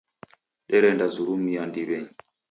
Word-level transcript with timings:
Derendazurumia 0.69 1.61
ndiw'enyi. 1.67 2.09